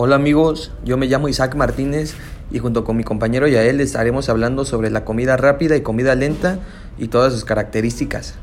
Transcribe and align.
Hola 0.00 0.14
amigos, 0.14 0.70
yo 0.84 0.96
me 0.96 1.08
llamo 1.08 1.28
Isaac 1.28 1.56
Martínez 1.56 2.14
y 2.52 2.60
junto 2.60 2.84
con 2.84 2.96
mi 2.96 3.02
compañero 3.02 3.48
Yael 3.48 3.80
estaremos 3.80 4.28
hablando 4.28 4.64
sobre 4.64 4.90
la 4.90 5.04
comida 5.04 5.36
rápida 5.36 5.74
y 5.74 5.80
comida 5.80 6.14
lenta 6.14 6.60
y 6.98 7.08
todas 7.08 7.32
sus 7.32 7.44
características. 7.44 8.36